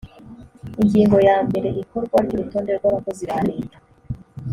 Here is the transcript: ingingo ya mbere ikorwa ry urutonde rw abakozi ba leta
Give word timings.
ingingo 0.81 1.17
ya 1.27 1.37
mbere 1.47 1.69
ikorwa 1.81 2.17
ry 2.25 2.31
urutonde 2.35 2.71
rw 2.77 2.85
abakozi 2.89 3.23
ba 3.29 3.39
leta 3.49 3.77